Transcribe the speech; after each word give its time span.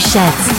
sheds 0.00 0.53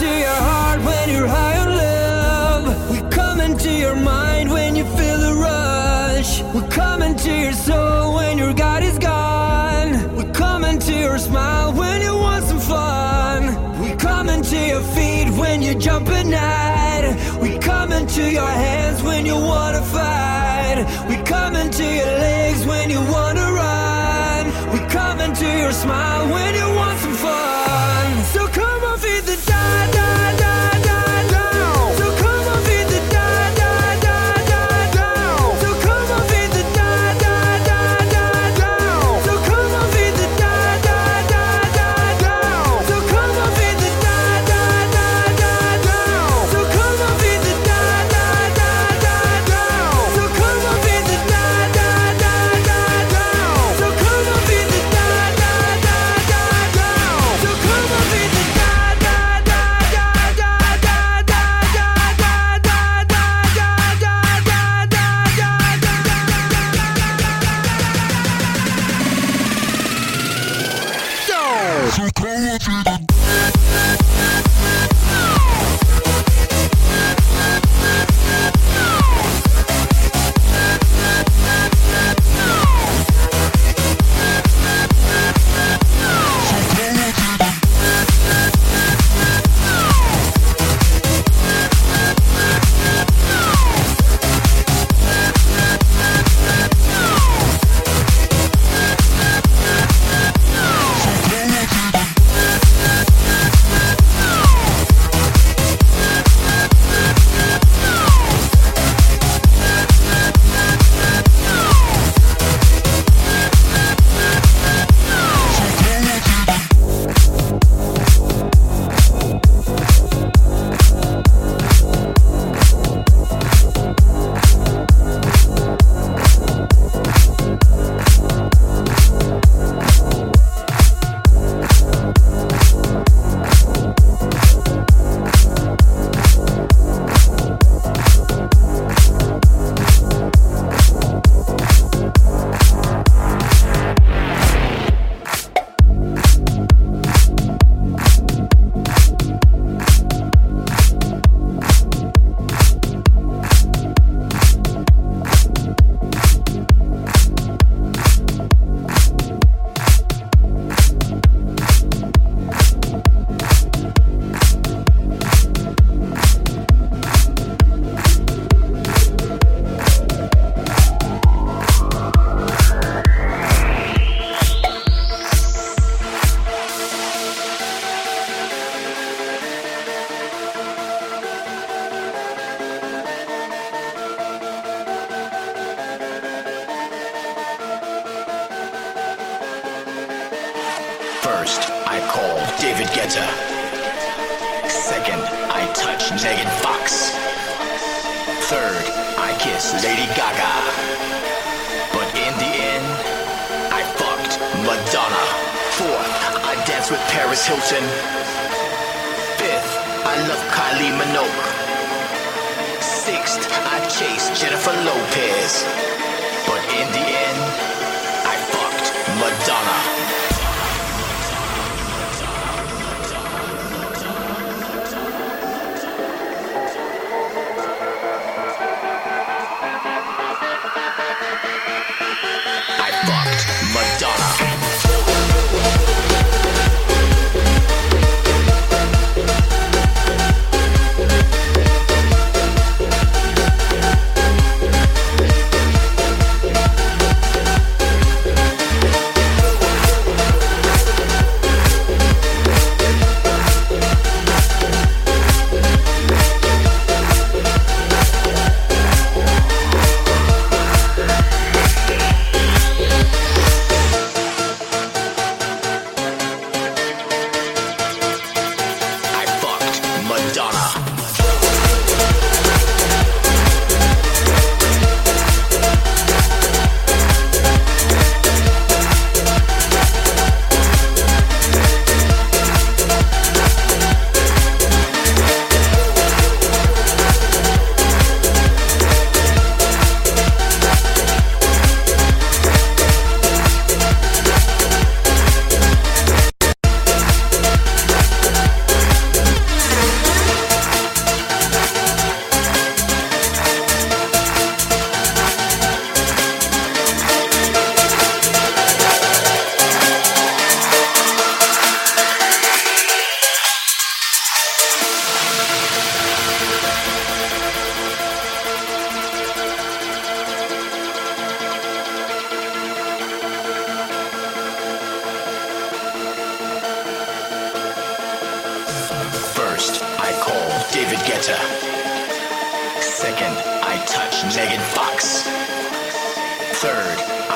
into 0.00 0.18
your 0.18 0.40
heart 0.48 0.80
when 0.80 1.10
you're 1.10 1.26
high 1.26 1.58
on 1.58 1.68
love. 1.76 2.90
We 2.90 3.10
come 3.10 3.38
into 3.38 3.70
your 3.70 3.94
mind 3.94 4.50
when 4.50 4.74
you 4.74 4.84
feel 4.96 5.18
the 5.18 5.34
rush. 5.34 6.42
We 6.54 6.62
come 6.68 7.02
into 7.02 7.30
your 7.30 7.52
soul 7.52 8.14
when 8.14 8.38
your 8.38 8.54
God 8.54 8.82
is 8.82 8.98
gone. 8.98 10.16
We 10.16 10.24
come 10.32 10.64
into 10.64 10.94
your 10.94 11.18
smile 11.18 11.74
when 11.74 12.00
you 12.00 12.14
want 12.14 12.44
some 12.46 12.60
fun. 12.60 13.42
We 13.82 13.94
come 13.96 14.30
into 14.30 14.56
your 14.56 14.80
feet 14.94 15.28
when 15.38 15.60
you 15.60 15.74
jump 15.74 16.08
at 16.08 16.24
night. 16.24 17.38
We 17.42 17.58
come 17.58 17.92
into 17.92 18.22
your 18.22 18.52
hands 18.64 19.02
when 19.02 19.26
you 19.26 19.34
wanna 19.34 19.82
fight. 19.82 20.78
We 21.10 21.16
come 21.24 21.56
into 21.56 21.84
your 21.84 22.12
legs 22.26 22.64
when 22.64 22.88
you 22.88 23.00
wanna 23.00 23.46
run. 23.52 24.46
We 24.72 24.78
come 24.88 25.20
into 25.20 25.44
your 25.44 25.72
smile 25.72 26.32
when 26.32 26.54
you 26.54 26.59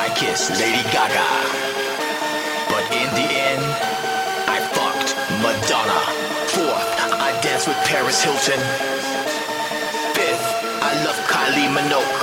I 0.04 0.12
kiss 0.12 0.50
Lady 0.60 0.84
Gaga. 0.92 1.28
But 2.68 2.84
in 2.92 3.08
the 3.16 3.24
end, 3.24 3.64
I 4.44 4.60
fucked 4.76 5.16
Madonna. 5.40 6.00
Fourth, 6.52 6.90
I 7.24 7.32
dance 7.40 7.66
with 7.66 7.80
Paris 7.88 8.20
Hilton. 8.20 8.60
Fifth, 10.12 10.48
I 10.84 10.92
love 11.08 11.16
Kylie 11.32 11.72
Minogue. 11.72 12.20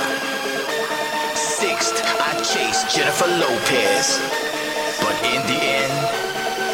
Sixth, 1.34 1.98
I 2.22 2.38
chase 2.46 2.86
Jennifer 2.94 3.26
Lopez. 3.42 4.22
But 5.02 5.18
in 5.34 5.42
the 5.50 5.58
end, 5.58 5.98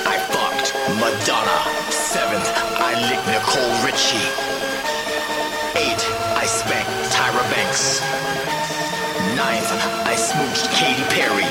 I 0.05 0.21
fucked 0.29 0.77
Madonna. 1.00 1.59
Seventh, 1.88 2.53
I 2.85 2.93
licked 3.09 3.27
Nicole 3.33 3.73
Richie. 3.81 4.29
Eight, 5.73 6.03
I 6.37 6.45
spanked 6.45 6.93
Tyra 7.17 7.45
Banks. 7.49 8.08
Ninth, 9.38 9.71
I 10.04 10.16
smooched 10.16 10.66
Katy 10.75 11.04
Perry. 11.14 11.47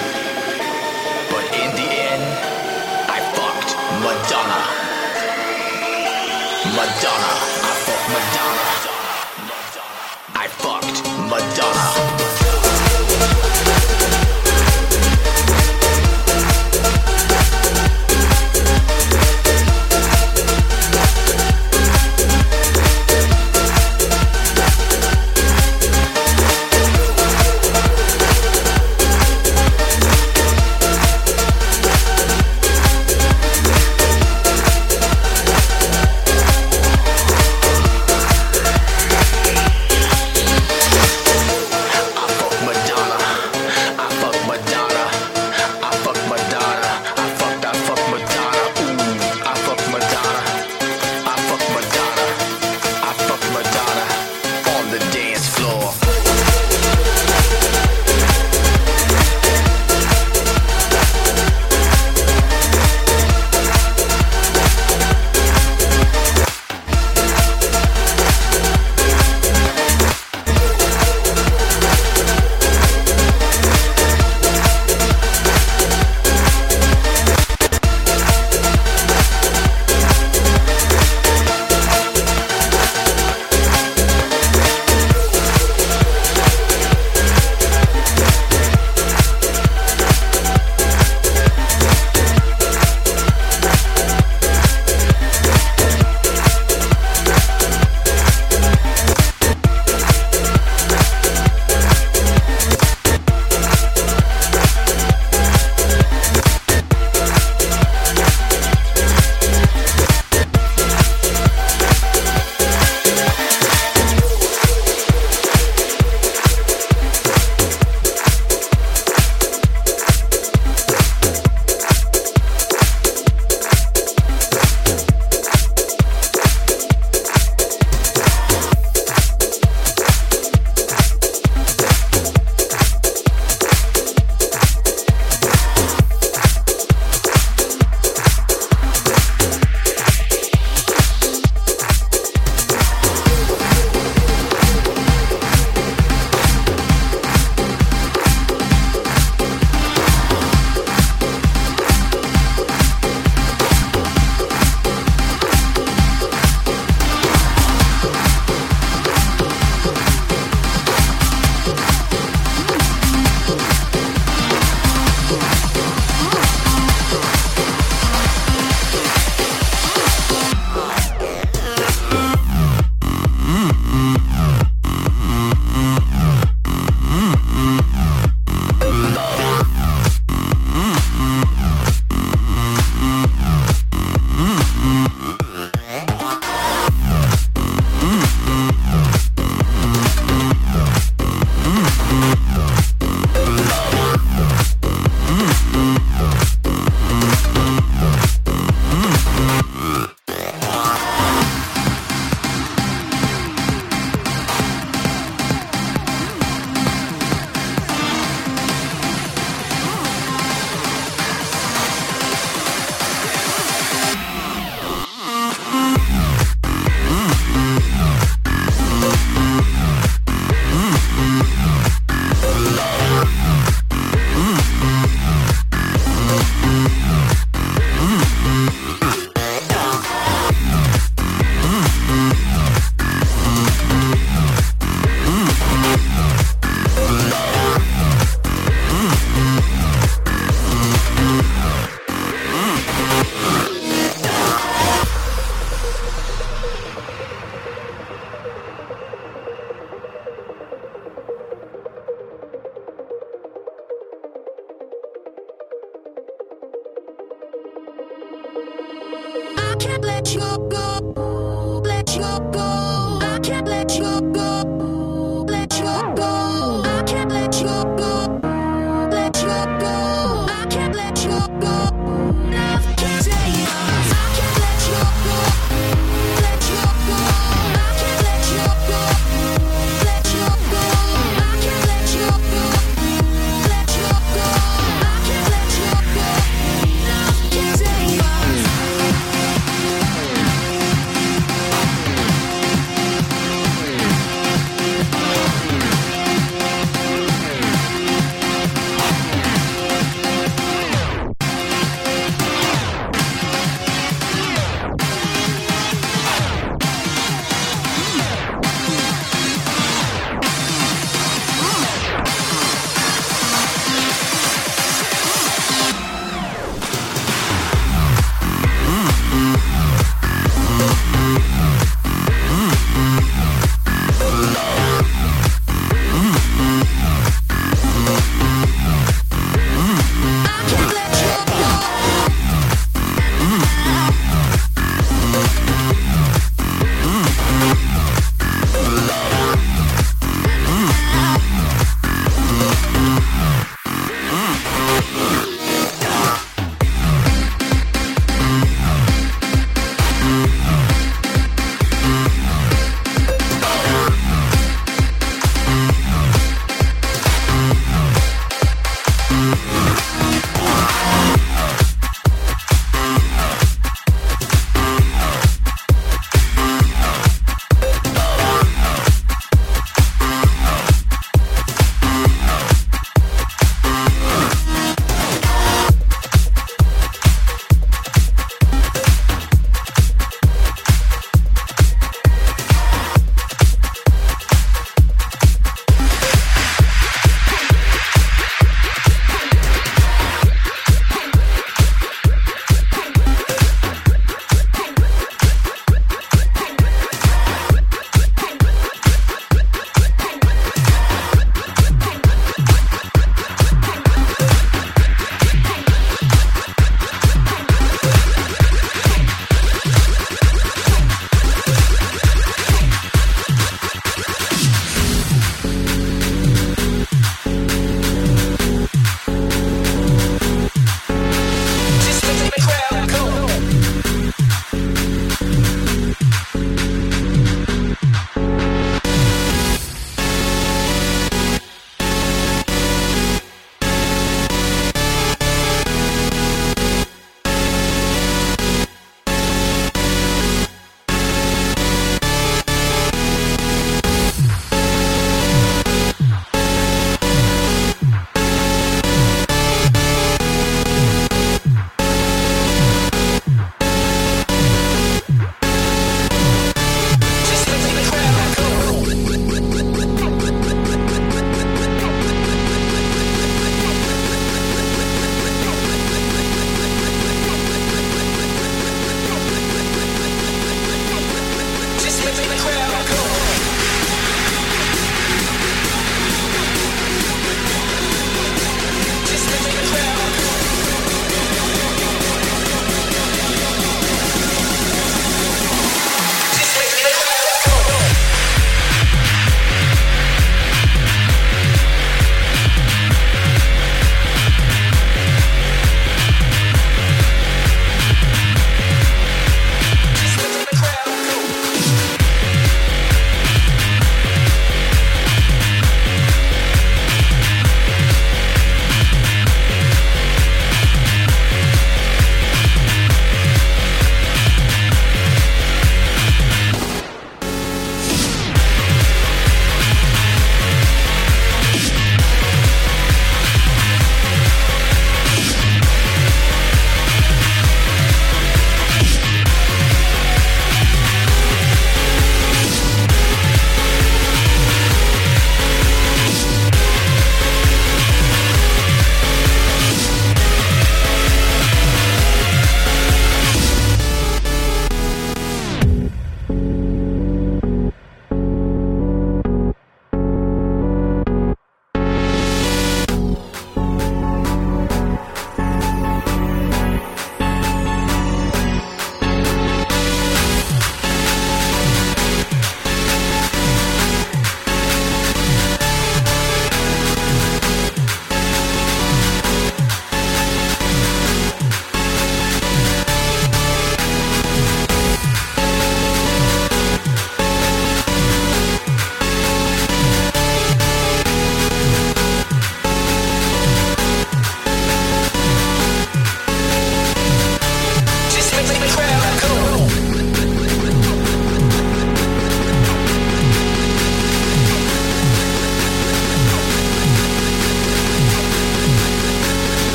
But 1.32 1.46
in 1.56 1.72
the 1.74 1.88
end, 1.88 2.24
I 3.08 3.20
fucked 3.34 3.77
Madonna. 4.03 4.62
Madonna. 6.75 7.57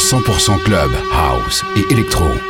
100% 0.00 0.62
club, 0.64 0.90
house 1.12 1.62
et 1.76 1.92
électro. 1.92 2.49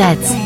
молчать. 0.00 0.39